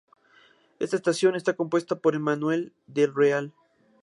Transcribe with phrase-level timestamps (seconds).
[0.79, 3.53] Esta canción está compuesta por Emmanuel del Real.